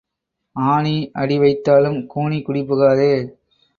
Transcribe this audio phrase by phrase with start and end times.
[0.55, 3.13] ஆனி அடி வைத்தாலும் கூனி குடி புகாதே.